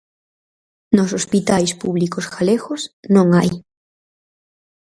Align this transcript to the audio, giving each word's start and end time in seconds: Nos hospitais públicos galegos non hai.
Nos 0.95 1.09
hospitais 1.17 1.71
públicos 1.81 2.25
galegos 2.35 2.81
non 3.15 3.27
hai. 3.37 3.51